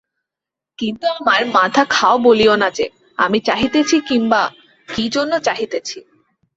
[0.79, 2.85] কিন্তু আমার মাথা খাও বলিয়ো না যে,
[3.17, 4.41] আমি চাহিতেছি কিংবা
[4.89, 5.97] কী জন্য চাহিতেছি।